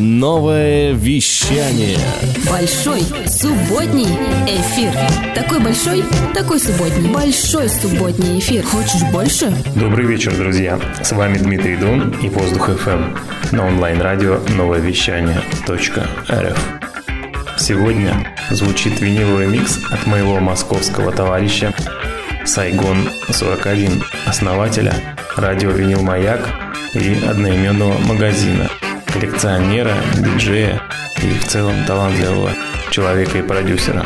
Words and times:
Новое 0.00 0.92
вещание. 0.92 1.98
Большой 2.50 3.02
субботний 3.26 4.08
эфир. 4.46 4.94
Такой 5.34 5.60
большой, 5.60 6.02
такой 6.32 6.58
субботний. 6.58 7.12
Большой 7.12 7.68
субботний 7.68 8.38
эфир. 8.38 8.64
Хочешь 8.64 9.02
больше? 9.12 9.52
Добрый 9.76 10.06
вечер, 10.06 10.34
друзья. 10.34 10.80
С 11.02 11.12
вами 11.12 11.36
Дмитрий 11.36 11.76
Дун 11.76 12.14
и 12.22 12.30
Воздух 12.30 12.70
FM 12.70 13.14
на 13.52 13.66
онлайн-радио 13.66 14.40
новое 14.56 14.78
вещание 14.78 15.42
.рф. 15.68 16.58
Сегодня 17.58 18.26
звучит 18.48 19.02
виниловый 19.02 19.48
микс 19.48 19.80
от 19.90 20.06
моего 20.06 20.40
московского 20.40 21.12
товарища 21.12 21.74
Сайгон 22.46 23.10
41, 23.28 24.02
основателя 24.24 24.94
радио 25.36 25.70
«Винил 25.72 26.00
Маяк» 26.00 26.48
и 26.94 27.18
одноименного 27.28 27.98
магазина, 27.98 28.70
коллекционера, 29.12 29.94
диджея 30.16 30.82
и 31.22 31.38
в 31.38 31.46
целом 31.46 31.84
талантливого 31.86 32.50
человека 32.90 33.38
и 33.38 33.42
продюсера. 33.42 34.04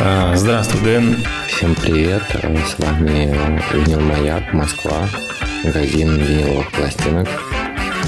А, 0.00 0.34
здравствуй, 0.36 0.80
Дэн. 0.82 1.16
Всем 1.46 1.74
привет, 1.74 2.22
с 2.32 2.78
вами 2.78 3.36
Винил 3.72 4.00
Маяк, 4.00 4.52
Москва, 4.52 5.08
магазин 5.64 6.16
виниловых 6.16 6.70
пластинок, 6.72 7.28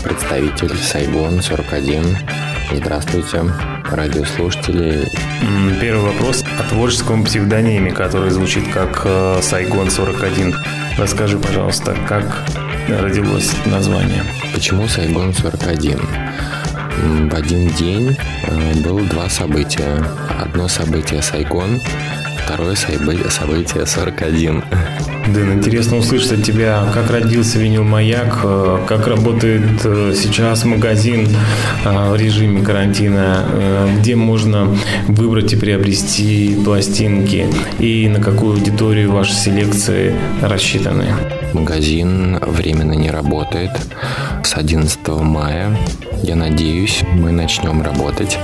представитель 0.03 0.77
Сайгон 0.77 1.43
41. 1.43 2.17
Здравствуйте, 2.73 3.43
радиослушатели. 3.91 5.09
Первый 5.81 6.13
вопрос 6.13 6.45
о 6.59 6.69
творческом 6.69 7.25
псевдониме, 7.25 7.91
который 7.91 8.31
звучит 8.31 8.73
как 8.73 9.03
э, 9.05 9.41
Сайгон 9.43 9.91
41. 9.91 10.55
Расскажи, 10.97 11.39
пожалуйста, 11.39 11.97
как 12.09 12.25
родилось 12.89 13.53
название? 13.67 14.23
Почему 14.53 14.89
Сайгон 14.89 15.33
41? 15.35 15.99
В 17.29 17.35
один 17.35 17.69
день 17.69 18.17
э, 18.45 18.75
было 18.83 19.01
два 19.03 19.29
события. 19.29 20.05
Одно 20.39 20.69
событие 20.69 21.23
Сайгон, 21.23 21.81
второе 22.45 22.75
событие 22.77 23.87
41. 23.87 24.63
Дэн, 25.33 25.55
интересно 25.55 25.99
услышать 25.99 26.33
от 26.33 26.43
тебя, 26.43 26.85
как 26.93 27.11
родился 27.11 27.59
винил 27.59 27.85
«Маяк», 27.85 28.41
э, 28.43 28.79
как 28.87 29.07
работает 29.07 29.81
э, 29.85 30.15
сейчас 30.17 30.65
магазин 30.65 31.29
в 31.85 32.17
режиме 32.17 32.63
карантина, 32.63 33.45
где 33.99 34.17
можно 34.17 34.77
выбрать 35.09 35.53
и 35.53 35.57
приобрести 35.57 36.57
пластинки, 36.65 37.47
и 37.79 38.09
на 38.09 38.21
какую 38.21 38.55
аудиторию 38.55 39.13
ваши 39.13 39.33
селекции 39.33 40.15
рассчитаны. 40.43 41.07
Магазин 41.53 42.39
временно 42.41 42.93
не 42.93 43.11
работает. 43.11 43.71
С 44.45 44.57
11 44.57 45.09
мая, 45.09 45.77
я 46.23 46.37
надеюсь, 46.37 47.03
мы 47.03 47.33
начнем 47.33 47.83
работать. 47.83 48.39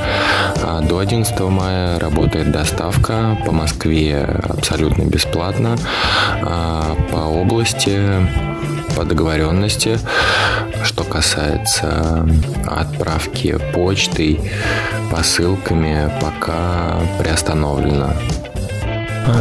А 0.62 0.80
до 0.80 0.98
11 0.98 1.38
мая 1.40 1.98
работает 1.98 2.50
доставка 2.50 3.38
по 3.44 3.52
Москве 3.52 4.40
абсолютно 4.48 5.02
бесплатно. 5.02 5.76
А 6.42 6.96
по 7.10 7.16
области 7.16 8.00
по 8.96 9.04
договоренности. 9.04 9.98
Что 10.82 11.04
касается 11.04 12.26
отправки 12.66 13.58
почтой, 13.74 14.40
посылками, 15.10 16.10
пока 16.20 16.96
приостановлено. 17.18 18.12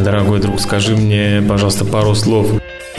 Дорогой 0.04 0.40
друг, 0.42 0.60
скажи 0.60 0.96
мне, 0.96 1.44
пожалуйста, 1.48 1.86
пару 1.86 2.16
слов 2.16 2.48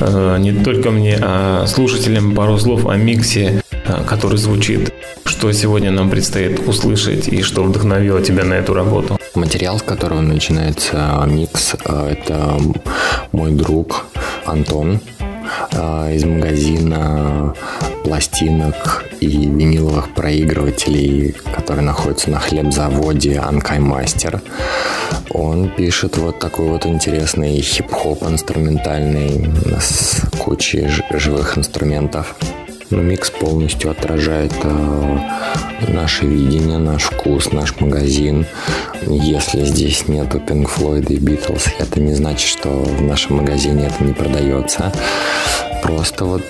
не 0.01 0.53
только 0.53 0.91
мне, 0.91 1.19
а 1.21 1.67
слушателям 1.67 2.35
пару 2.35 2.59
слов 2.59 2.87
о 2.87 2.97
миксе, 2.97 3.63
э, 3.73 4.05
который 4.07 4.39
звучит. 4.39 4.93
Что 5.25 5.53
сегодня 5.53 5.91
нам 5.91 6.11
предстоит 6.11 6.61
услышать 6.67 7.29
и 7.29 7.43
что 7.43 7.63
вдохновило 7.63 8.23
тебя 8.23 8.45
на 8.45 8.55
эту 8.55 8.75
работу? 8.75 9.19
Материал, 9.35 9.79
с 9.79 9.83
которого 9.83 10.21
начинается 10.21 11.25
микс, 11.27 11.75
э, 11.85 12.13
это 12.13 12.59
мой 13.33 13.53
друг 13.53 14.07
Антон 14.45 15.01
из 16.13 16.25
магазина 16.25 17.55
пластинок 18.05 19.06
и 19.21 19.27
виниловых 19.27 20.15
проигрывателей, 20.15 21.35
который 21.55 21.83
находится 21.83 22.31
на 22.31 22.39
хлебзаводе 22.39 23.39
Анкай 23.39 23.79
Мастер. 23.79 24.41
Он 25.31 25.69
пишет 25.69 26.17
вот 26.17 26.39
такой 26.39 26.69
вот 26.69 26.87
интересный 26.87 27.61
хип-хоп 27.61 28.23
инструментальный 28.23 29.51
с 29.81 30.23
кучей 30.39 30.89
живых 31.11 31.59
инструментов. 31.59 32.37
Но 32.91 33.03
микс 33.03 33.31
полностью 33.31 33.91
отражает 33.91 34.53
э, 34.63 35.19
наше 35.89 36.27
видение, 36.27 36.79
наш 36.79 37.05
вкус, 37.05 37.53
наш 37.53 37.81
магазин. 37.81 38.47
Если 39.07 39.65
здесь 39.65 40.07
нету 40.07 40.39
Pink 40.39 40.69
Floyd 40.69 41.13
и 41.13 41.17
Beatles, 41.17 41.69
это 41.81 42.01
не 42.01 42.15
значит, 42.15 42.49
что 42.49 42.69
в 42.69 43.03
нашем 43.03 43.37
магазине 43.37 43.87
это 43.87 44.05
не 44.05 44.13
продается. 44.13 44.93
Просто 45.83 46.25
вот 46.25 46.43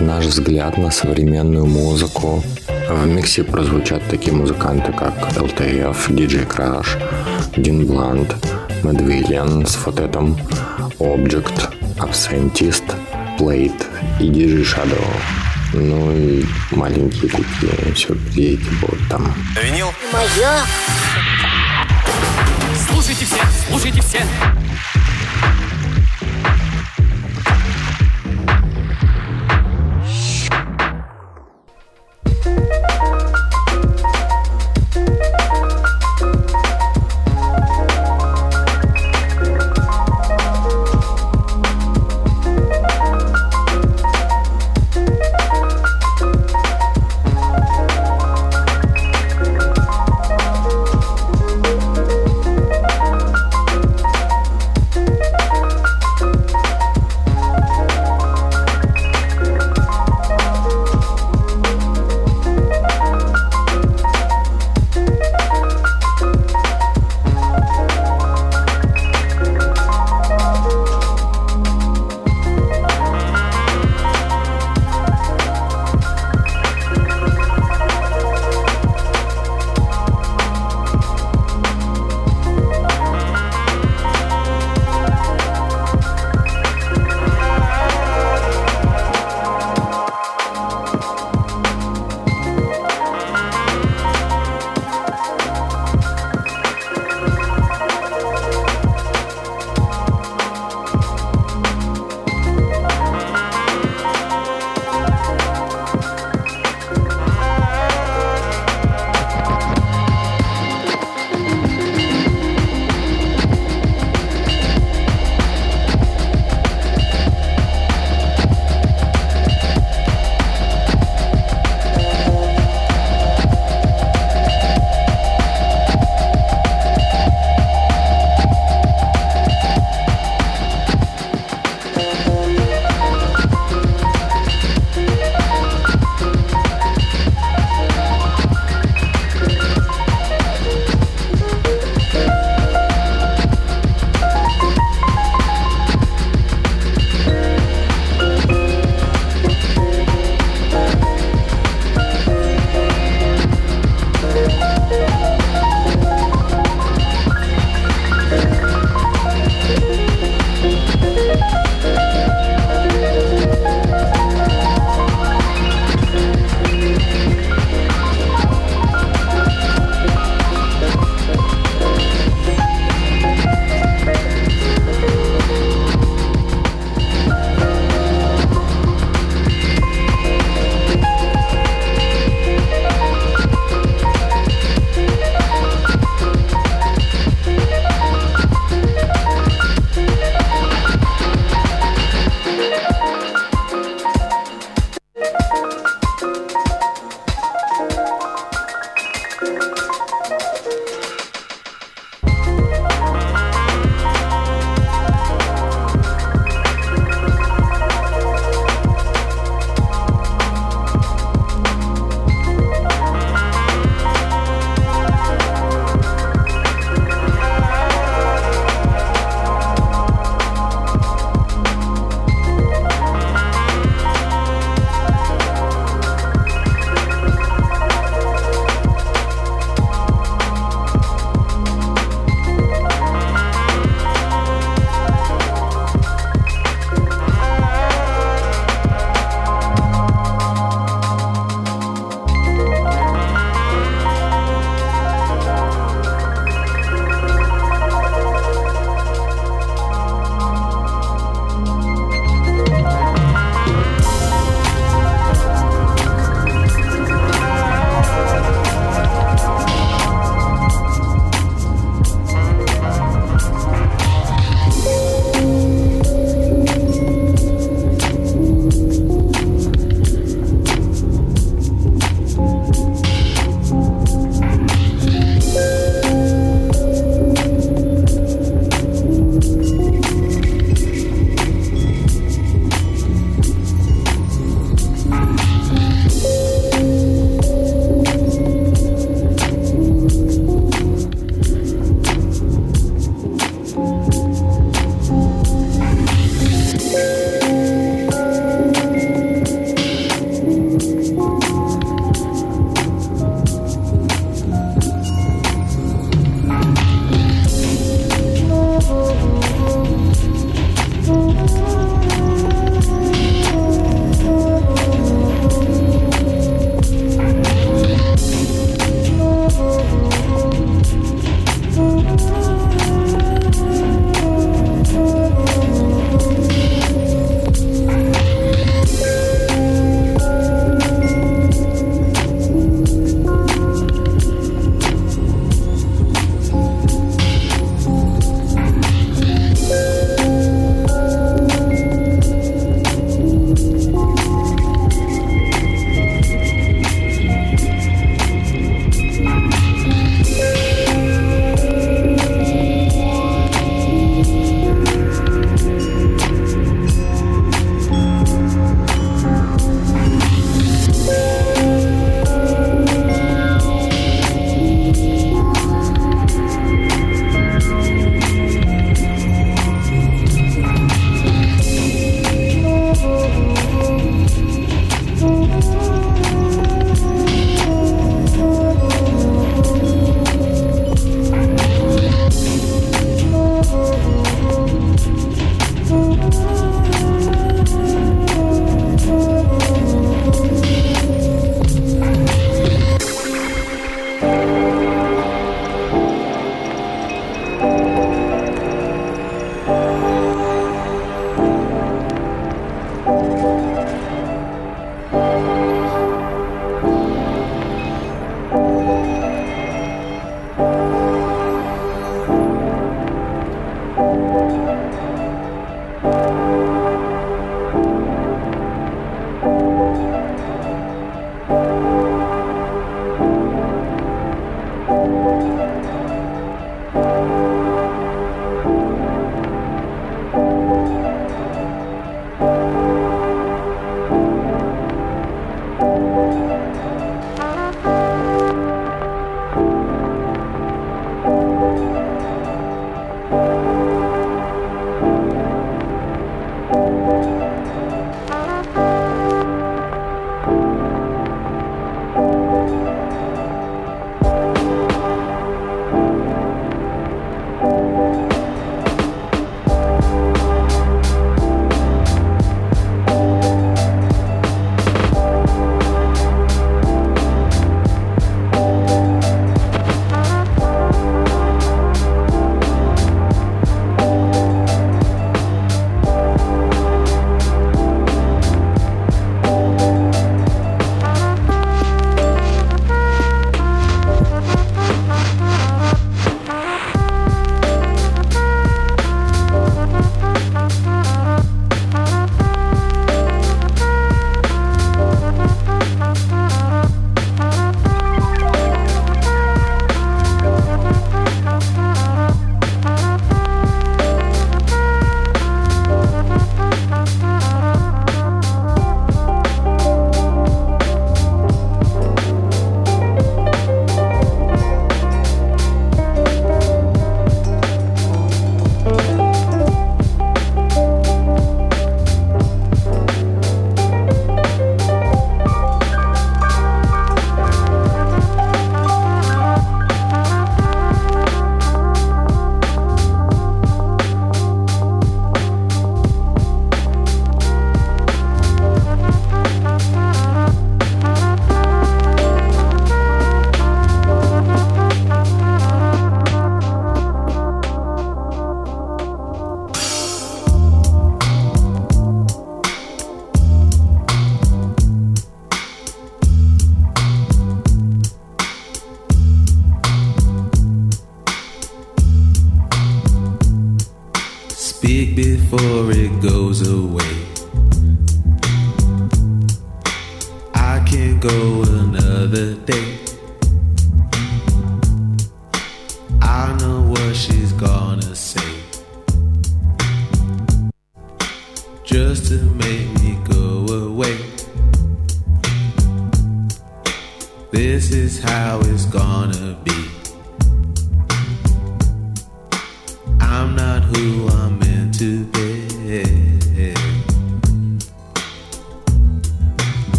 наш 0.00 0.24
взгляд 0.24 0.78
на 0.78 0.90
современную 0.90 1.66
музыку. 1.66 2.42
В 2.88 3.06
миксе 3.06 3.44
прозвучат 3.44 4.02
такие 4.10 4.32
музыканты, 4.32 4.92
как 4.92 5.14
LTF, 5.36 6.08
DJ 6.08 6.46
Crash, 6.46 6.98
Дин 7.56 7.86
Блант, 7.86 8.34
Мэд 8.82 9.00
Виллиан 9.00 9.66
с 9.66 9.78
вот 9.84 10.00
этим 10.00 10.36
Object, 10.98 11.70
Absentist, 11.98 12.84
Plate 13.38 13.84
и 14.20 14.24
DJ 14.24 14.62
Shadow. 14.62 15.41
Ну 15.72 16.12
и 16.12 16.44
маленькие 16.70 17.30
такие 17.30 17.96
сюрпризики 17.96 18.68
будут 18.80 19.08
там. 19.08 19.34
Винил? 19.62 19.88
Моя! 20.12 20.64
Слушайте 22.90 23.24
все, 23.24 23.40
слушайте 23.68 24.02
все! 24.02 24.22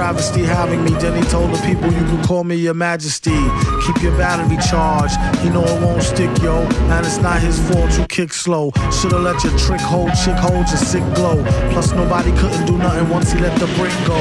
Travesty 0.00 0.42
having 0.42 0.82
me. 0.82 0.92
Then 0.92 1.14
he 1.22 1.28
told 1.28 1.50
the 1.52 1.60
people 1.60 1.92
you 1.92 2.04
can 2.06 2.24
call 2.24 2.42
me 2.42 2.56
your 2.56 2.72
majesty. 2.72 3.36
Keep 3.90 4.02
your 4.04 4.16
battery 4.16 4.56
charged. 4.70 5.16
He 5.40 5.48
know 5.50 5.64
it 5.64 5.82
won't 5.82 6.02
stick, 6.02 6.30
yo. 6.42 6.62
And 6.94 7.04
it's 7.04 7.18
not 7.18 7.40
his 7.40 7.58
fault 7.68 7.90
you 7.98 8.06
kick 8.06 8.32
slow. 8.32 8.70
Should've 8.92 9.20
let 9.20 9.42
your 9.42 9.56
trick 9.58 9.80
hold, 9.80 10.10
chick 10.14 10.36
hold 10.36 10.68
your 10.68 10.78
sick 10.78 11.02
glow. 11.14 11.42
Plus 11.72 11.90
nobody 11.92 12.30
couldn't 12.38 12.66
do 12.66 12.78
nothing 12.78 13.08
once 13.08 13.32
he 13.32 13.40
let 13.40 13.58
the 13.58 13.66
brick 13.74 13.92
go. 14.06 14.14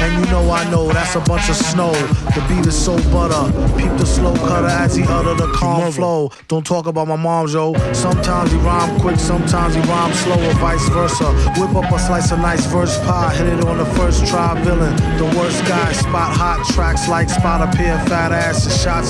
And 0.00 0.24
you 0.24 0.30
know 0.30 0.50
I 0.50 0.68
know 0.70 0.88
that's 0.88 1.16
a 1.16 1.20
bunch 1.20 1.50
of 1.50 1.56
snow. 1.56 1.92
The 2.32 2.44
beat 2.48 2.66
is 2.66 2.82
so 2.82 2.96
butter. 3.10 3.52
Peep 3.76 3.92
the 3.98 4.06
slow 4.06 4.34
cutter 4.36 4.68
as 4.68 4.96
he 4.96 5.02
utter 5.02 5.34
the 5.34 5.52
calm 5.52 5.92
flow. 5.92 6.30
Don't 6.48 6.64
talk 6.64 6.86
about 6.86 7.06
my 7.06 7.16
mom, 7.16 7.46
yo. 7.48 7.74
Sometimes 7.92 8.52
he 8.52 8.58
rhyme 8.58 8.98
quick, 9.00 9.18
sometimes 9.18 9.74
he 9.74 9.82
rhyme 9.82 10.14
slow, 10.14 10.48
or 10.48 10.54
vice 10.54 10.88
versa. 10.88 11.30
Whip 11.60 11.74
up 11.74 11.92
a 11.92 11.98
slice 11.98 12.32
of 12.32 12.38
nice 12.38 12.64
verse 12.66 12.98
pie, 13.00 13.34
hit 13.34 13.48
it 13.48 13.66
on 13.66 13.76
the 13.76 13.86
first 13.96 14.26
try. 14.26 14.58
Villain, 14.62 14.96
the 15.18 15.26
worst 15.36 15.62
guy. 15.66 15.92
Spot 15.92 16.34
hot 16.34 16.66
tracks 16.72 17.06
like 17.06 17.28
spot 17.28 17.60
a 17.60 17.76
pair 17.76 18.00
of 18.00 18.08
fat 18.08 18.32
asses. 18.32 18.80
Shots 18.80 19.09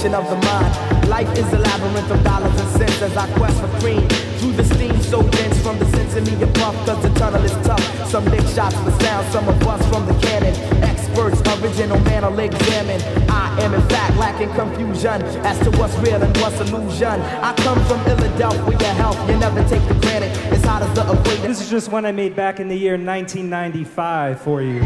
Stimulation 0.00 0.14
of 0.14 0.30
the 0.30 0.46
mind. 0.46 1.08
Life 1.08 1.30
is 1.36 1.52
a 1.52 1.58
labyrinth 1.58 2.10
of 2.10 2.24
dollars 2.24 2.60
and 2.60 2.70
cents 2.70 3.02
as 3.02 3.16
I 3.16 3.30
quest 3.34 3.60
for 3.60 3.68
cream. 3.80 4.08
Through 4.38 4.52
the 4.52 4.64
steam 4.64 4.98
so 5.02 5.22
dense 5.22 5.60
from 5.60 5.78
the 5.78 5.84
sense 5.90 6.16
of 6.16 6.24
me 6.26 6.46
puff, 6.54 6.74
cause 6.86 7.02
the 7.02 7.10
tunnel 7.18 7.42
is 7.44 7.52
tough. 7.66 7.84
Some 8.08 8.24
lick 8.26 8.46
shots 8.54 8.76
for 8.76 8.92
sound, 9.02 9.26
some 9.32 9.48
of 9.48 9.66
us 9.66 9.86
from 9.88 10.06
the 10.06 10.14
cannon. 10.26 10.54
Experts, 10.82 11.40
original 11.62 11.98
man 12.00 12.22
will 12.22 12.38
examine. 12.38 13.00
I 13.28 13.60
am 13.60 13.74
in 13.74 13.82
fact 13.88 14.16
lacking 14.16 14.52
confusion 14.54 15.22
as 15.44 15.58
to 15.64 15.70
what's 15.78 15.96
real 15.98 16.22
and 16.22 16.36
what's 16.38 16.58
illusion. 16.60 17.20
I 17.42 17.52
come 17.56 17.80
from 17.84 18.02
Philadelphia, 18.04 18.88
health 18.94 19.18
you 19.28 19.36
never 19.36 19.62
take 19.68 19.82
for 19.82 19.98
granted. 20.00 20.32
It's 20.52 20.64
hot 20.64 20.82
as 20.82 20.94
the 20.94 21.02
equator. 21.02 21.48
This 21.48 21.60
is 21.60 21.68
just 21.68 21.90
one 21.90 22.06
I 22.06 22.12
made 22.12 22.34
back 22.34 22.60
in 22.60 22.68
the 22.68 22.76
year 22.76 22.96
1995 22.96 24.40
for 24.40 24.62
you. 24.62 24.80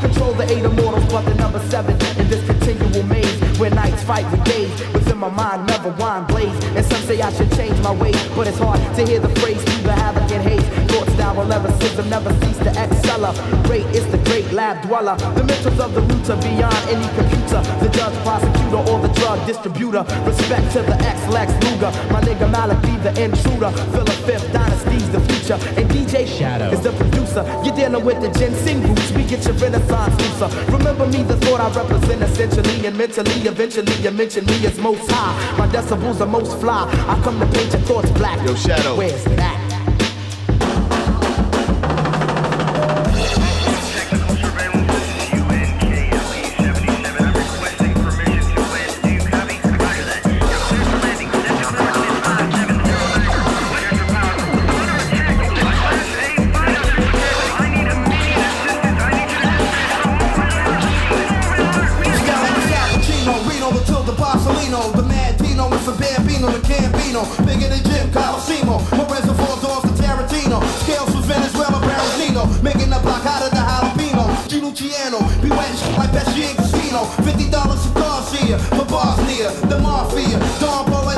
Control 0.00 0.32
the 0.34 0.44
eight 0.50 0.64
immortals 0.64 1.04
but 1.12 1.22
the 1.22 1.34
number 1.34 1.60
seven 1.68 1.92
in 2.18 2.28
this 2.28 2.44
continual 2.46 3.02
maze 3.04 3.40
where 3.58 3.70
nights 3.70 4.02
fight 4.02 4.30
with 4.30 4.44
days. 4.44 4.70
Within 4.94 5.18
my 5.18 5.30
mind 5.30 5.66
never 5.66 5.90
wine 6.00 6.24
blaze. 6.26 6.64
And 6.76 6.84
some 6.86 7.02
say 7.02 7.20
I 7.20 7.32
should 7.32 7.52
change 7.52 7.78
my 7.80 7.92
ways 7.92 8.16
but 8.34 8.46
it's 8.46 8.58
hard 8.58 8.80
to 8.96 9.06
hear 9.06 9.20
the 9.20 9.28
phrase 9.40 9.62
through 9.62 9.82
the 9.82 9.92
havoc 9.92 10.30
and 10.32 10.42
hate 10.42 10.66
thoughts 10.90 11.14
down 11.16 11.36
will 11.36 11.52
ever 11.52 11.70
system 11.80 12.08
never 12.08 12.32
cease 12.40 12.58
to 12.58 12.70
accelerate 12.70 13.86
is 13.94 14.06
the 14.10 14.18
great 14.28 14.50
lab 14.52 14.82
dweller. 14.86 15.16
The 15.16 15.42
mentals 15.42 15.78
of 15.78 15.94
the 15.94 16.02
roots 16.02 16.30
are 16.30 16.40
beyond 16.40 16.80
any 16.88 17.08
computer. 17.16 17.60
The 17.82 17.88
judge 17.92 18.16
prosecutor 18.24 18.80
or 18.90 19.00
the 19.00 19.12
drug 19.14 19.46
distributor. 19.46 20.04
Respect 20.24 20.72
to 20.72 20.82
the 20.82 20.96
ex-Lex 21.10 21.52
Luger. 21.64 21.90
My 22.12 22.20
nigga 22.20 22.50
Malik 22.50 22.80
be 22.82 22.96
the 22.98 23.12
intruder. 23.22 23.70
Philip 23.92 24.18
Fifth 24.26 24.52
Dynasty's 24.52 25.10
the 25.10 25.20
future 25.20 25.39
and 25.54 25.90
DJ 25.90 26.26
Shadow 26.26 26.70
is 26.70 26.80
the 26.80 26.92
producer. 26.92 27.42
You're 27.64 27.74
dealing 27.74 28.04
with 28.04 28.20
the 28.20 28.28
ginseng 28.38 28.82
roots. 28.82 29.10
We 29.12 29.24
get 29.24 29.44
your 29.44 29.54
renaissance 29.54 30.14
looser. 30.20 30.72
Remember 30.72 31.06
me 31.06 31.22
the 31.22 31.36
thought 31.38 31.60
I 31.60 31.68
represent 31.82 32.22
essentially 32.22 32.86
and 32.86 32.96
mentally 32.96 33.32
eventually 33.48 33.92
you 34.02 34.10
mention 34.10 34.46
me 34.46 34.66
as 34.66 34.78
most 34.78 35.10
high. 35.10 35.56
My 35.58 35.66
decibels 35.66 36.20
are 36.20 36.26
most 36.26 36.58
fly. 36.60 36.88
I 37.08 37.20
come 37.22 37.40
to 37.40 37.46
paint 37.46 37.72
your 37.72 37.82
thoughts 37.82 38.10
black. 38.12 38.38
Yo, 38.46 38.54
Shadow. 38.54 38.96
where's 38.96 39.24
that 39.24 39.49
Matilda, 64.00 64.22
Barcelino, 64.22 64.92
the 64.96 65.02
Mad 65.02 65.36
Dino, 65.36 65.68
the 65.68 65.92
Bambino, 65.92 66.48
the 66.50 66.60
Gambino, 66.60 67.20
bigger 67.44 67.68
than 67.68 67.82
Jim 67.84 68.08
Colosimo, 68.10 68.80
my 68.96 69.04
reservoir 69.12 69.60
doors 69.60 69.82
to 69.82 69.92
Tarantino, 70.00 70.62
scales 70.80 71.10
for 71.12 71.20
Venezuela, 71.22 71.80
Barricino, 71.84 72.62
making 72.62 72.88
the 72.88 72.98
block 73.00 73.26
out 73.26 73.42
of 73.42 73.50
the 73.50 73.60
jalapeno, 73.60 74.24
G. 74.48 74.60
Luciano, 74.60 75.20
be 75.42 75.50
wet 75.50 75.68
like 75.98 76.12
Bessie 76.12 76.48
in 76.48 76.56
Casino, 76.56 77.04
$50 77.20 77.52
for 77.52 78.00
Garcia, 78.00 78.58
for 78.58 78.84
Bosnia, 78.86 79.50
the 79.68 79.78
Mafia, 79.78 80.38
Don 80.60 80.86
Boy 80.88 81.09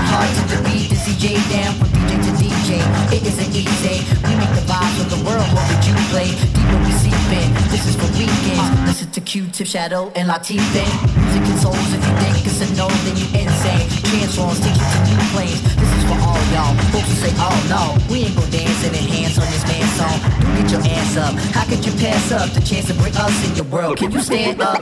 Your 0.00 0.16
heart 0.16 0.32
to 0.32 0.42
the 0.48 0.58
beat, 0.64 0.88
to 0.88 0.96
CJ 0.96 1.36
down 1.52 1.76
from 1.76 1.92
DJ 1.92 2.16
to 2.24 2.32
DJ. 2.40 2.80
It 3.12 3.20
isn't 3.20 3.52
easy. 3.52 4.00
We 4.24 4.32
make 4.32 4.48
the 4.56 4.64
vibes 4.64 4.96
of 4.96 5.12
the 5.12 5.20
world. 5.28 5.44
What 5.52 5.60
would 5.68 5.84
you 5.84 5.92
play? 6.08 6.32
Deeper 6.56 6.80
we 6.88 6.92
seep 7.04 7.20
in. 7.36 7.52
This 7.68 7.84
is 7.84 8.00
for 8.00 8.08
weekends. 8.16 8.64
Listen 8.88 9.12
to 9.12 9.20
Q-Tip 9.20 9.66
Shadow 9.68 10.08
and 10.16 10.24
Latif 10.24 10.56
in. 10.56 10.88
Music 11.20 11.44
consoles. 11.44 11.92
If 11.92 12.00
you 12.00 12.14
think 12.16 12.48
it's 12.48 12.64
a 12.64 12.68
no, 12.80 12.88
then 13.04 13.12
you 13.12 13.28
insane. 13.28 13.84
Transforms, 14.08 14.64
take 14.64 14.72
you 14.72 14.88
to 14.88 15.00
new 15.04 15.20
planes. 15.36 15.60
This 15.76 15.92
is 15.92 16.04
for 16.08 16.16
all 16.24 16.40
y'all. 16.48 16.72
Folks 16.96 17.12
who 17.12 17.16
say, 17.20 17.32
oh 17.36 17.52
no, 17.68 18.00
we 18.08 18.24
ain't 18.24 18.32
gon' 18.32 18.48
dance 18.48 18.80
and 18.88 18.96
enhance 18.96 19.36
on 19.36 19.44
this 19.52 19.64
man's 19.68 19.92
song. 20.00 20.16
Don't 20.40 20.64
get 20.64 20.72
your 20.72 20.80
ass 20.96 21.12
up. 21.20 21.36
How 21.52 21.68
could 21.68 21.84
you 21.84 21.92
pass 22.00 22.32
up 22.32 22.48
the 22.56 22.64
chance 22.64 22.88
to 22.88 22.96
bring 22.96 23.12
us 23.20 23.36
in 23.44 23.52
your 23.52 23.68
world? 23.68 24.00
Can 24.00 24.08
you 24.16 24.24
stand 24.24 24.64
up? 24.64 24.80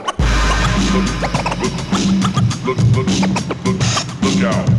Look. 0.95 1.11
Look, 2.63 2.79
look, 2.95 3.07
look, 3.67 3.79
look 4.23 4.43
out. 4.47 4.78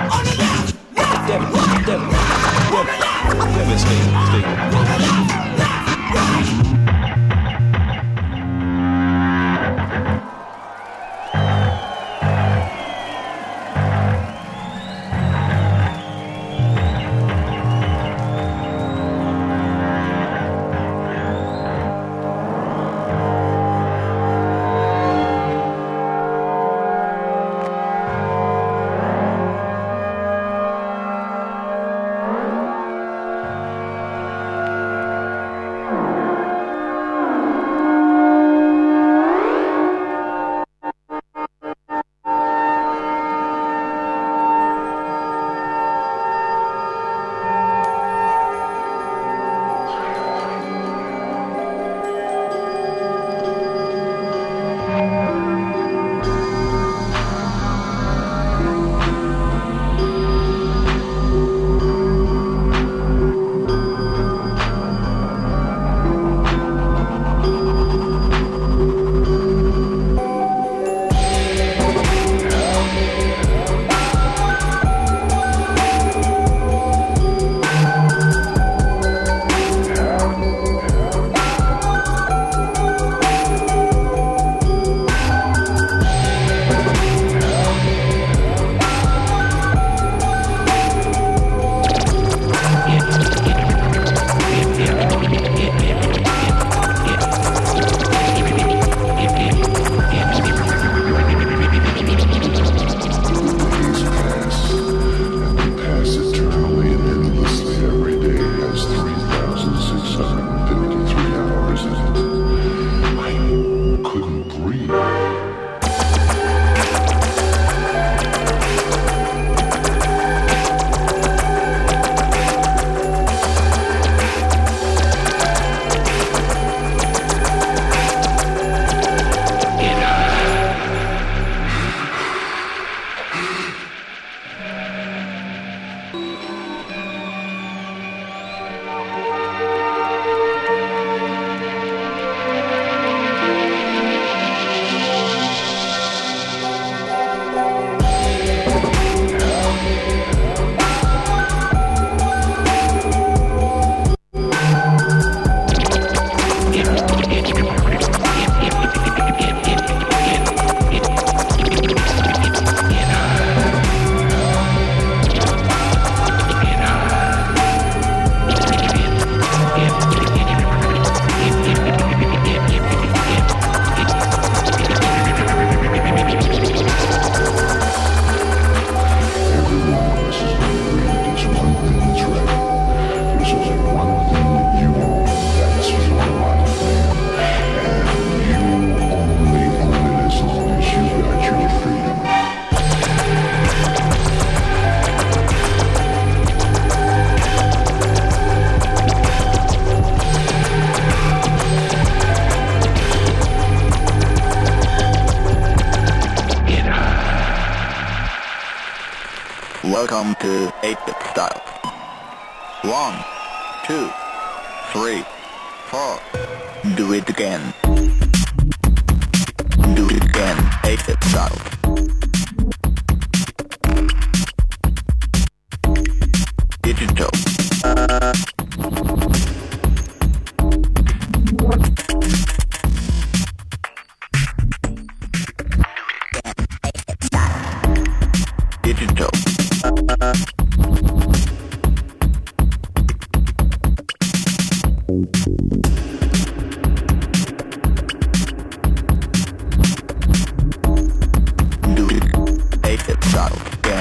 Kevin, 3.49 3.77
stay, 3.77 3.97
stay. 4.27 5.40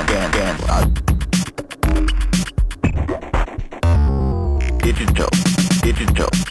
damn, 0.07 0.31
damn, 0.31 0.31
damn. 0.33 0.95
Uh, 3.83 4.59
digital, 4.79 5.29
digital. 5.83 6.50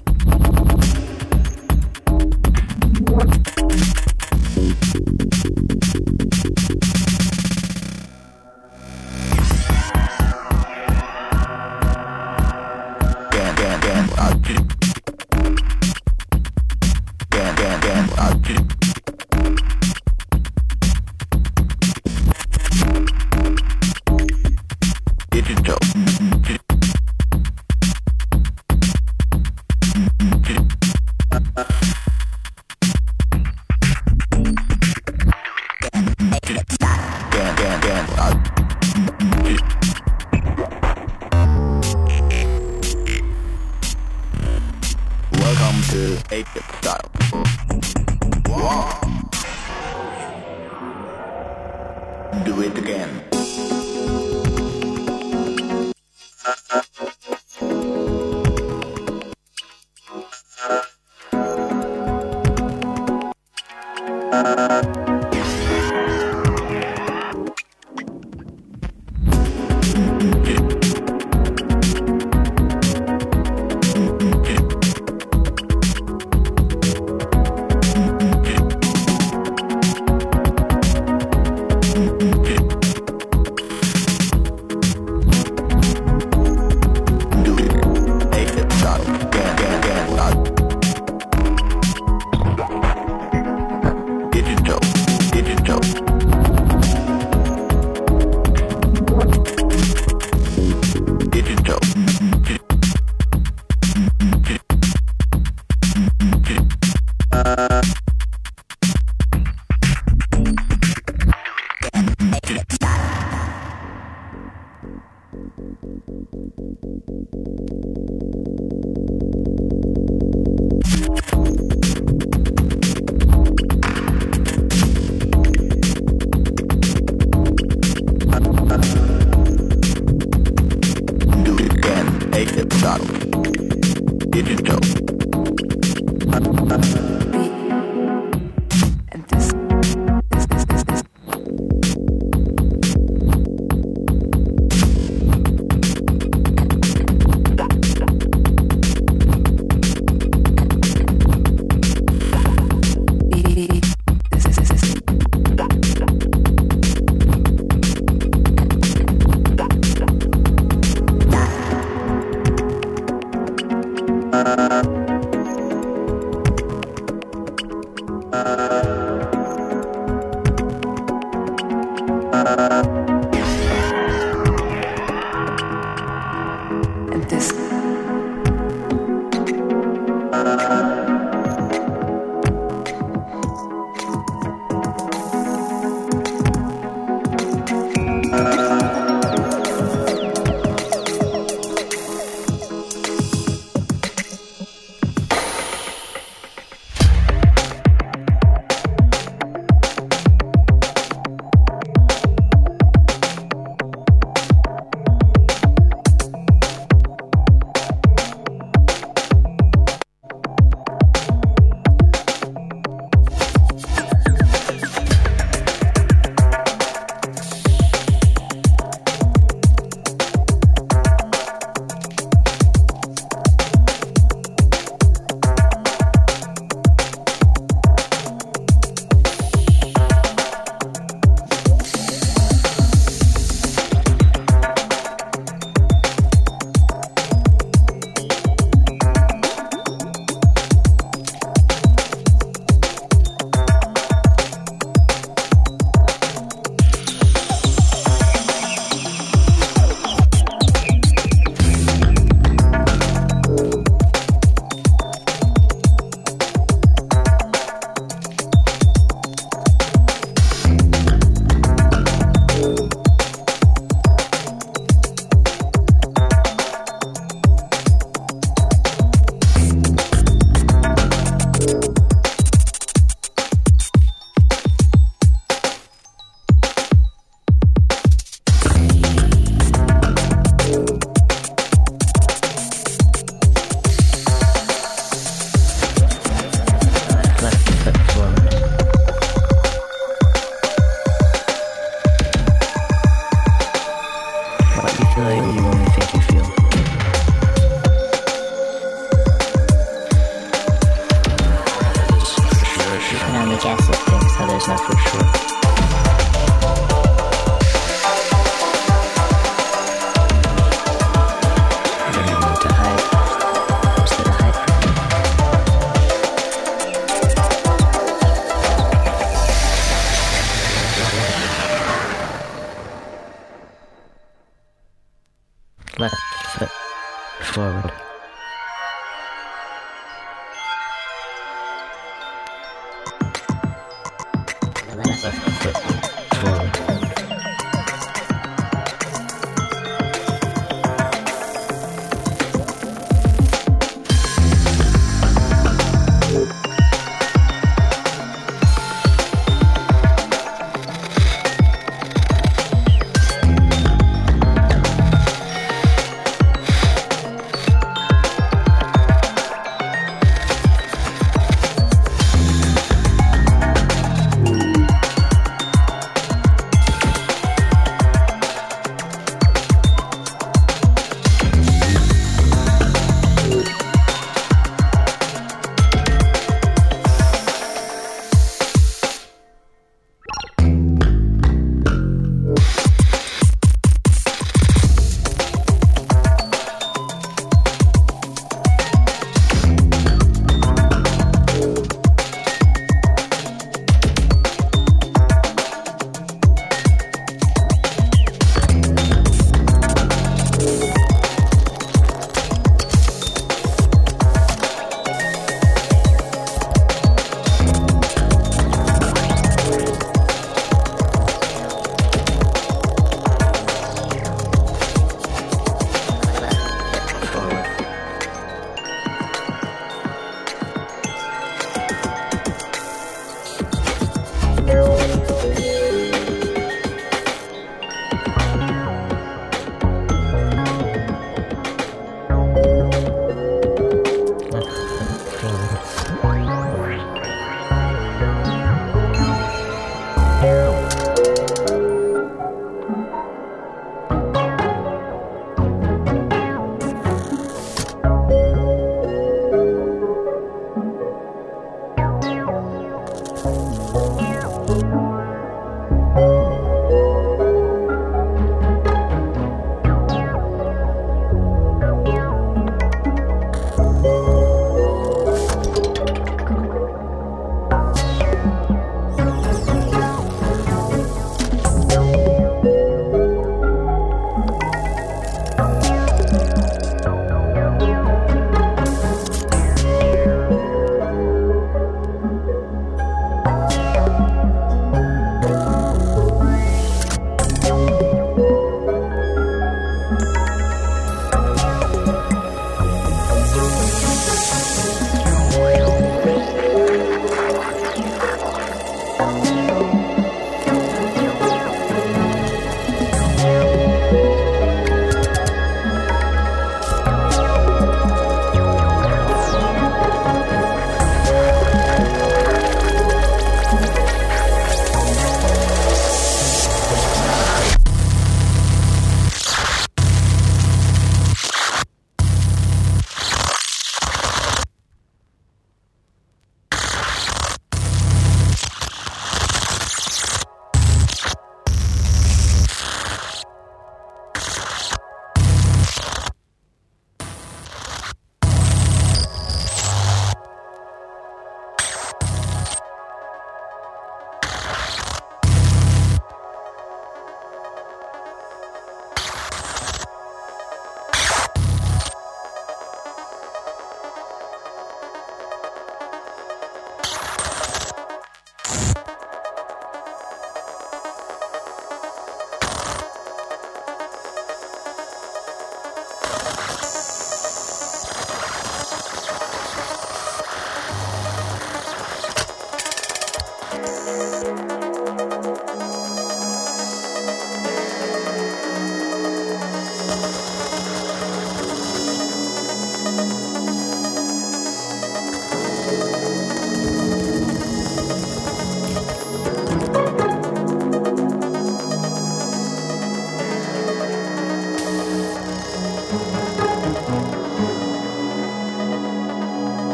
that 304.40 304.56
is 304.56 304.68
not 304.70 304.80
for 304.80 304.98
sure. 304.98 305.69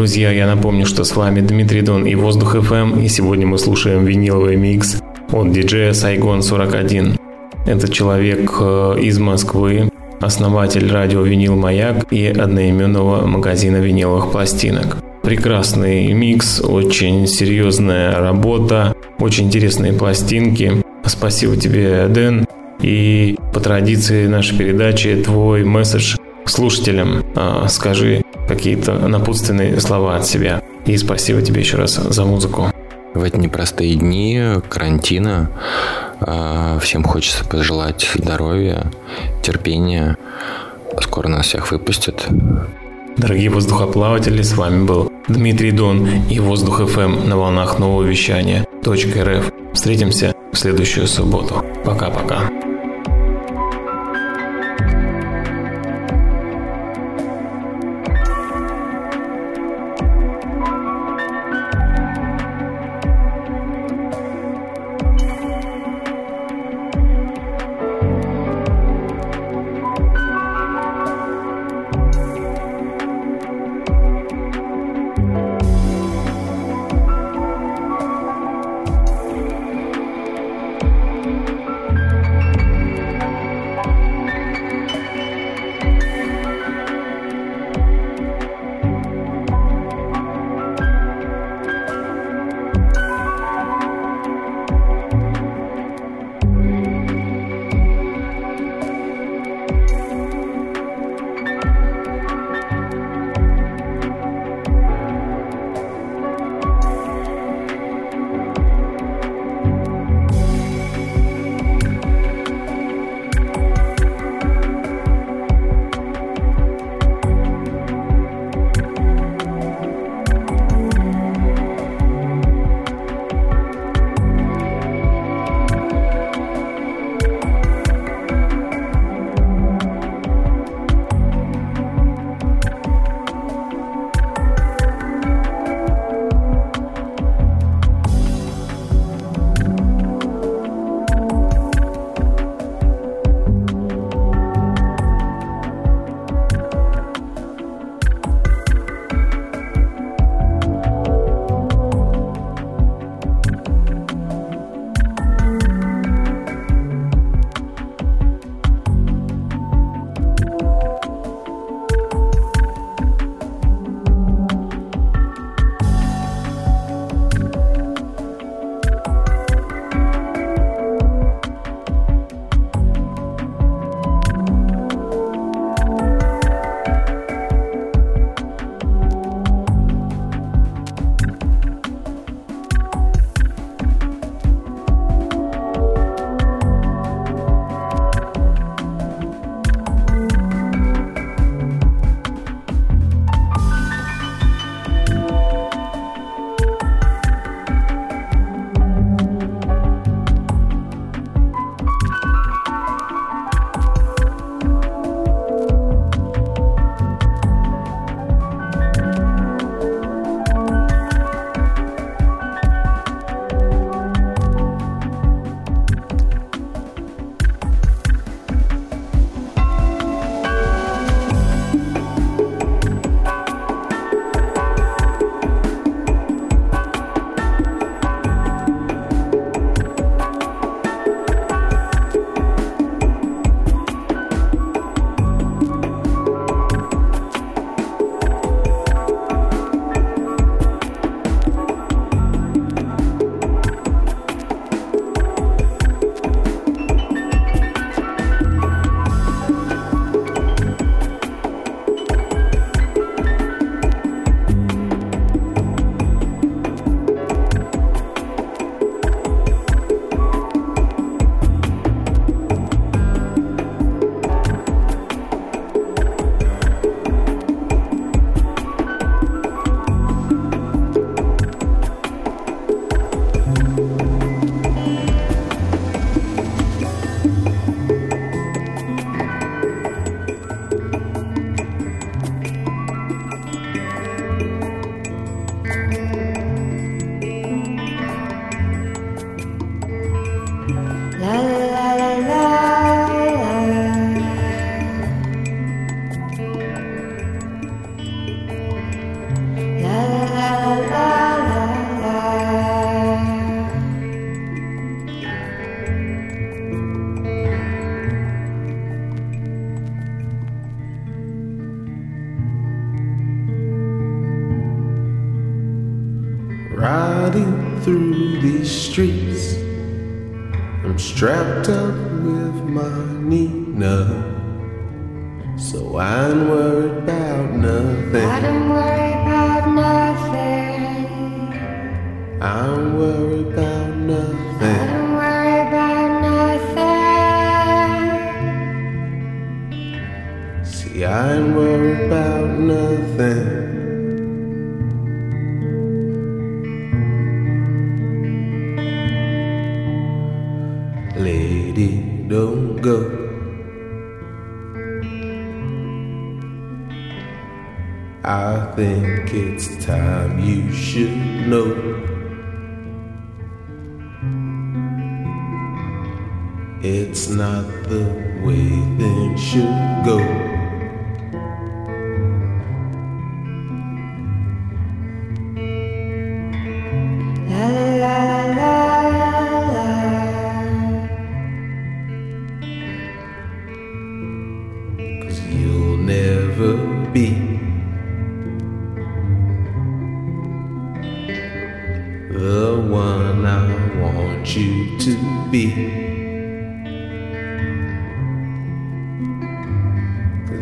Друзья, 0.00 0.32
я 0.32 0.46
напомню, 0.46 0.86
что 0.86 1.04
с 1.04 1.14
вами 1.14 1.42
Дмитрий 1.42 1.82
Дон 1.82 2.06
и 2.06 2.14
Воздух 2.14 2.56
FM, 2.56 3.04
и 3.04 3.08
сегодня 3.08 3.46
мы 3.46 3.58
слушаем 3.58 4.06
виниловый 4.06 4.56
микс 4.56 5.02
от 5.30 5.52
диджея 5.52 5.92
Сайгон 5.92 6.40
41. 6.40 7.18
Это 7.66 7.86
человек 7.86 8.50
э, 8.62 8.96
из 9.02 9.18
Москвы, 9.18 9.90
основатель 10.18 10.90
радио 10.90 11.20
«Винил 11.20 11.54
Маяк» 11.54 12.10
и 12.10 12.28
одноименного 12.28 13.26
магазина 13.26 13.76
виниловых 13.76 14.32
пластинок. 14.32 14.96
Прекрасный 15.22 16.10
микс, 16.14 16.62
очень 16.62 17.26
серьезная 17.26 18.18
работа, 18.20 18.94
очень 19.18 19.48
интересные 19.48 19.92
пластинки. 19.92 20.82
Спасибо 21.04 21.58
тебе, 21.58 22.06
Дэн. 22.08 22.46
И 22.80 23.36
по 23.52 23.60
традиции 23.60 24.26
нашей 24.28 24.56
передачи 24.56 25.14
твой 25.22 25.62
месседж 25.62 26.16
слушателям 26.46 27.22
а, 27.36 27.68
скажи 27.68 28.22
какие-то 28.50 28.94
напутственные 28.94 29.80
слова 29.80 30.16
от 30.16 30.26
себя. 30.26 30.60
И 30.84 30.96
спасибо 30.96 31.40
тебе 31.40 31.60
еще 31.60 31.76
раз 31.76 31.94
за 31.94 32.24
музыку. 32.24 32.72
В 33.14 33.22
эти 33.22 33.36
непростые 33.36 33.94
дни 33.94 34.42
карантина 34.68 35.50
а, 36.20 36.78
всем 36.80 37.04
хочется 37.04 37.44
пожелать 37.44 38.10
здоровья, 38.14 38.90
терпения. 39.42 40.16
Скоро 41.00 41.28
нас 41.28 41.46
всех 41.46 41.70
выпустят. 41.70 42.26
Дорогие 43.16 43.50
воздухоплаватели, 43.50 44.42
с 44.42 44.56
вами 44.56 44.84
был 44.84 45.12
Дмитрий 45.28 45.70
Дон 45.70 46.08
и 46.28 46.40
Воздух 46.40 46.80
FM 46.80 47.28
на 47.28 47.36
волнах 47.36 47.78
нового 47.78 48.02
вещания 48.02 48.66
.рф. 48.84 49.52
Встретимся 49.74 50.34
в 50.52 50.56
следующую 50.56 51.06
субботу. 51.06 51.64
Пока-пока. 51.84 52.69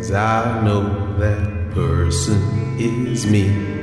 Cause 0.09 0.15
I 0.15 0.63
know 0.63 1.19
that 1.19 1.75
person 1.75 2.41
is 2.81 3.27
me. 3.27 3.78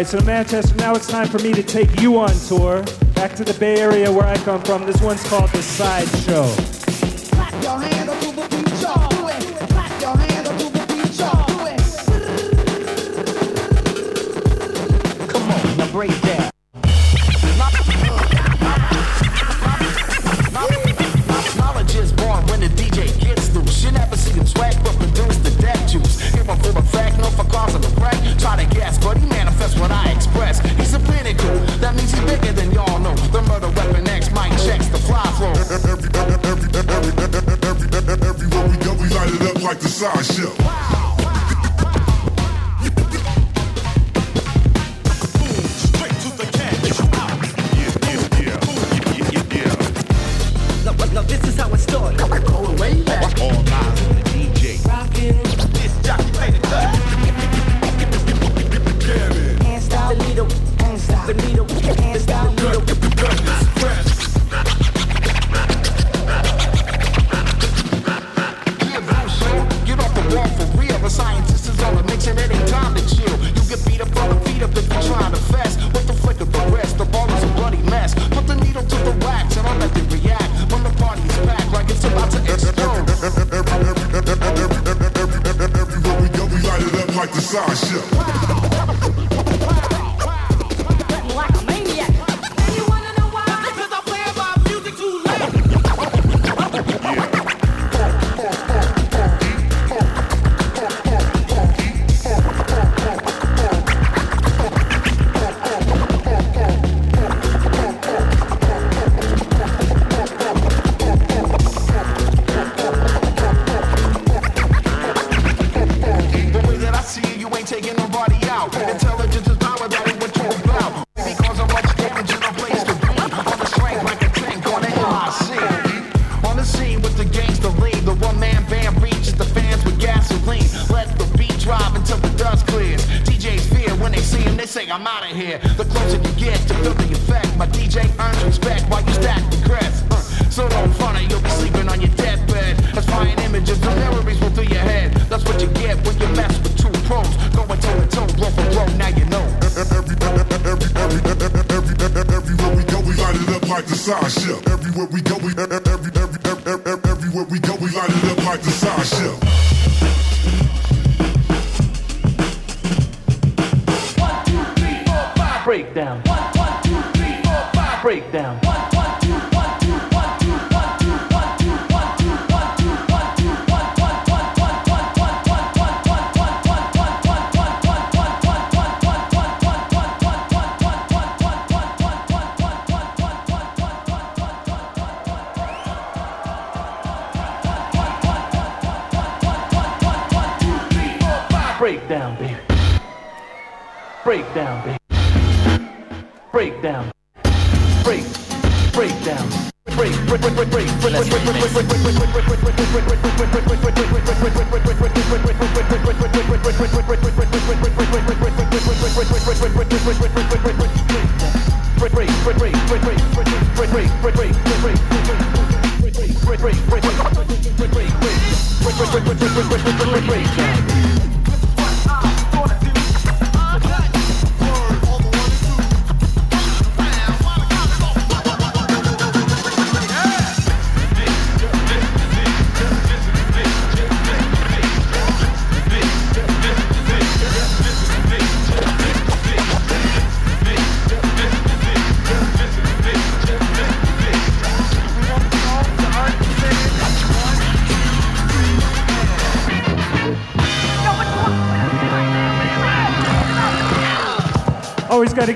right, 0.00 0.06
so 0.06 0.20
Manchester, 0.22 0.74
now 0.76 0.94
it's 0.94 1.06
time 1.06 1.28
for 1.28 1.38
me 1.40 1.52
to 1.52 1.62
take 1.62 2.00
you 2.00 2.18
on 2.18 2.30
tour 2.48 2.82
back 3.14 3.34
to 3.34 3.44
the 3.44 3.52
Bay 3.60 3.78
Area 3.78 4.10
where 4.10 4.24
I 4.24 4.34
come 4.36 4.62
from. 4.62 4.86
This 4.86 5.02
one's 5.02 5.22
called 5.28 5.50
The 5.50 5.62
Sideshow. 5.62 6.69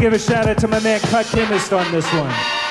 give 0.05 0.13
a 0.13 0.19
shout 0.19 0.47
out 0.47 0.59
to 0.59 0.69
my 0.69 0.79
man 0.81 1.01
Cut 1.01 1.25
Chemist 1.25 1.73
on 1.73 1.91
this 1.91 2.05
one. 2.13 2.64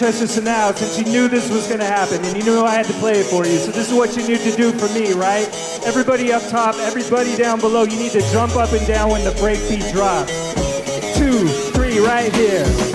Manchester, 0.00 0.42
now, 0.42 0.72
since 0.72 0.98
you 0.98 1.04
knew 1.04 1.28
this 1.28 1.48
was 1.52 1.68
going 1.68 1.78
to 1.78 1.86
happen 1.86 2.16
and 2.24 2.36
you 2.36 2.42
knew 2.42 2.64
I 2.64 2.74
had 2.74 2.86
to 2.86 2.92
play 2.94 3.20
it 3.20 3.26
for 3.26 3.46
you, 3.46 3.58
so 3.58 3.70
this 3.70 3.92
is 3.92 3.94
what 3.94 4.16
you 4.16 4.26
need 4.26 4.40
to 4.40 4.50
do 4.56 4.72
for 4.72 4.92
me, 4.92 5.12
right? 5.12 5.48
Everybody 5.84 6.32
up 6.32 6.42
top, 6.48 6.74
everybody 6.78 7.36
down 7.36 7.60
below, 7.60 7.84
you 7.84 7.96
need 7.96 8.10
to 8.10 8.20
jump 8.32 8.56
up 8.56 8.72
and 8.72 8.84
down 8.88 9.10
when 9.10 9.22
the 9.22 9.30
breakbeat 9.30 9.92
drops. 9.92 10.32
Two, 11.16 11.46
three, 11.70 12.00
right 12.00 12.34
here. 12.34 12.93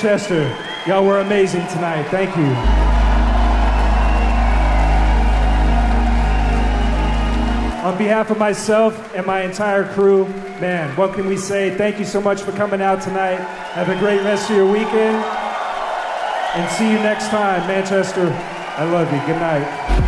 Manchester, 0.00 0.56
y'all 0.86 1.04
were 1.04 1.18
amazing 1.18 1.66
tonight. 1.66 2.04
Thank 2.04 2.36
you. 2.36 2.44
On 7.84 7.98
behalf 7.98 8.30
of 8.30 8.38
myself 8.38 9.12
and 9.16 9.26
my 9.26 9.42
entire 9.42 9.92
crew, 9.94 10.28
man, 10.60 10.94
what 10.96 11.14
can 11.14 11.26
we 11.26 11.36
say? 11.36 11.76
Thank 11.76 11.98
you 11.98 12.04
so 12.04 12.20
much 12.20 12.42
for 12.42 12.52
coming 12.52 12.80
out 12.80 13.02
tonight. 13.02 13.40
Have 13.72 13.88
a 13.88 13.98
great 13.98 14.22
rest 14.22 14.48
of 14.50 14.56
your 14.56 14.70
weekend. 14.70 15.16
And 16.54 16.70
see 16.70 16.88
you 16.88 16.98
next 16.98 17.26
time, 17.30 17.66
Manchester. 17.66 18.30
I 18.76 18.84
love 18.84 19.12
you. 19.12 19.18
Good 19.26 19.40
night. 19.40 20.07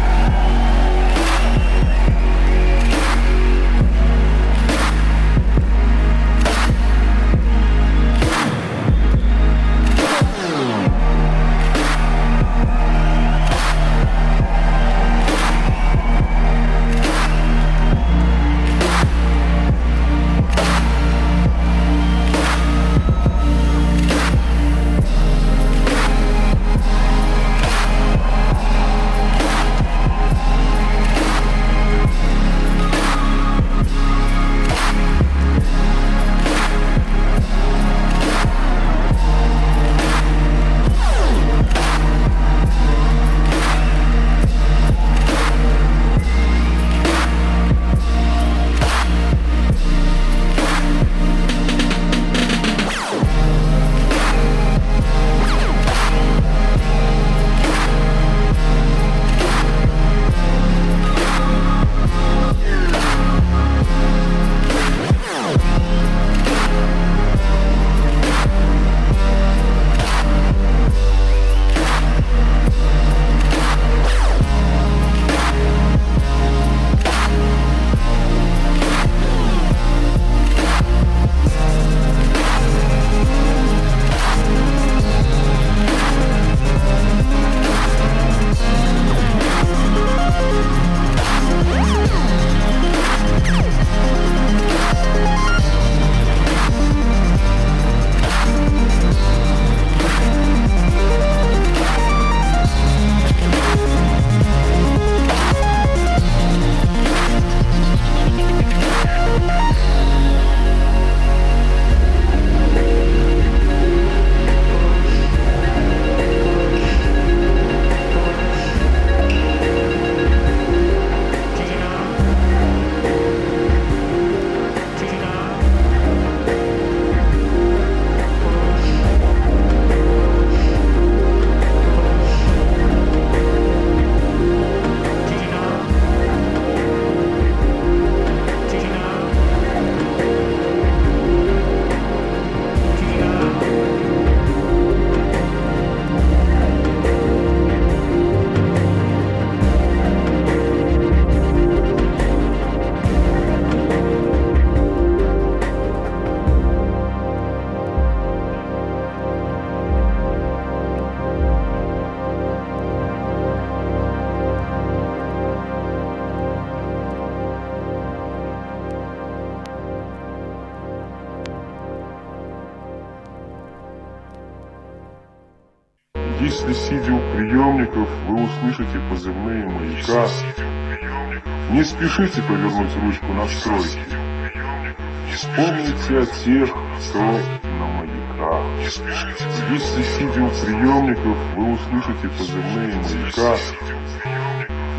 Приемников, 190.64 191.36
вы 191.56 191.72
услышите 191.72 192.28
позывные 192.36 192.96
маяка, 192.96 193.56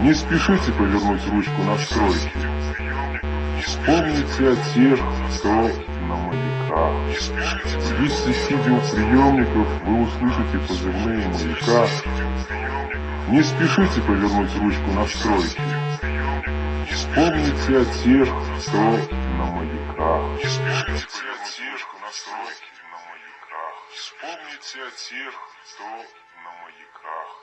не 0.02 0.14
спешите 0.14 0.72
повернуть 0.72 1.28
ручку 1.28 1.62
настройки. 1.64 2.32
Вспомните 3.64 4.50
о 4.50 4.56
тех, 4.74 5.00
кто 5.38 5.50
на 6.08 6.16
маяках. 6.16 6.94
Если 8.00 8.34
сидя 8.34 8.74
у 8.74 8.80
приемников, 8.80 9.68
вы 9.86 10.02
услышите 10.02 10.60
позывные 10.68 11.28
маяка, 11.28 11.88
не 13.30 13.44
спешите 13.44 14.02
повернуть 14.02 14.56
ручку 14.58 14.92
настройки. 14.92 15.62
Вспомните 16.92 17.78
о 17.78 17.86
тех, 18.04 18.30
кто 18.60 18.82
на 19.38 19.46
маяках. 19.46 20.42
О 24.80 24.91
тех, 24.91 25.34
кто 25.73 25.84
на 25.84 26.52
маяках. 26.61 27.41